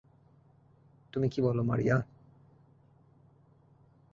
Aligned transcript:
তুমি 1.13 1.27
কী 1.29 1.39
বলো, 1.41 1.61
মারিয়া? 1.63 1.97